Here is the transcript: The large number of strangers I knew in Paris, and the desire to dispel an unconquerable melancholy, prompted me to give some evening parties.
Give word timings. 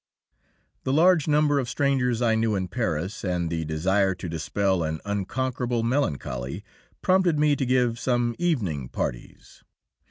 The 0.83 0.93
large 0.93 1.27
number 1.27 1.59
of 1.59 1.69
strangers 1.69 2.23
I 2.23 2.33
knew 2.33 2.55
in 2.55 2.69
Paris, 2.69 3.23
and 3.23 3.51
the 3.51 3.63
desire 3.63 4.15
to 4.15 4.27
dispel 4.27 4.81
an 4.81 4.99
unconquerable 5.05 5.83
melancholy, 5.83 6.63
prompted 7.03 7.37
me 7.37 7.55
to 7.55 7.65
give 7.67 7.99
some 7.99 8.33
evening 8.39 8.89
parties. 8.89 9.63